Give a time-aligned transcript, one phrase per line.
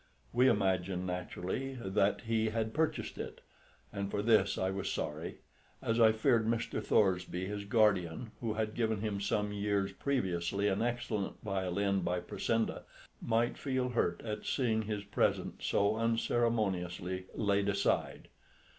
[0.33, 3.41] We imagined naturally that he had purchased it;
[3.93, 5.41] and for this I was sorry,
[5.79, 6.83] as I feared Mr.
[6.83, 12.81] Thoresby, his guardian, who had given him some years previously an excellent violin by Pressenda,
[13.21, 18.27] might feel hurt at seeing his present so unceremoniously laid aside.